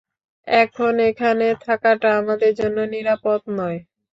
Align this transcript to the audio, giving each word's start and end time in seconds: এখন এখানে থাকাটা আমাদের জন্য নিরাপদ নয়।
এখন 0.47 0.93
এখানে 1.09 1.47
থাকাটা 1.65 2.09
আমাদের 2.19 2.51
জন্য 2.59 2.77
নিরাপদ 2.93 3.39
নয়। 3.57 3.79